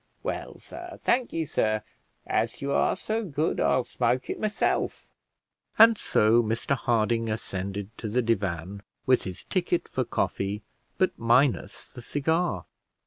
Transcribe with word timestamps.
Well, 0.23 0.59
sir, 0.59 0.97
thank 0.99 1.31
ye, 1.31 1.45
sir; 1.45 1.83
as 2.25 2.59
you 2.59 2.71
are 2.71 2.95
so 2.95 3.23
good, 3.23 3.59
I'll 3.59 3.83
smoke 3.83 4.31
it 4.31 4.39
myself." 4.39 5.05
And 5.77 5.95
so 5.95 6.41
Mr 6.41 6.75
Harding 6.75 7.29
ascended 7.29 7.95
to 7.99 8.09
the 8.09 8.23
divan, 8.23 8.81
with 9.05 9.25
his 9.25 9.43
ticket 9.43 9.87
for 9.87 10.03
coffee, 10.03 10.63
but 10.97 11.19
minus 11.19 11.87
the 11.87 12.01
cigar. 12.01 12.65